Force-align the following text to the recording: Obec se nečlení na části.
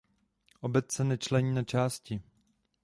Obec 0.63 0.91
se 0.91 1.03
nečlení 1.03 1.55
na 1.55 1.63
části. 1.63 2.21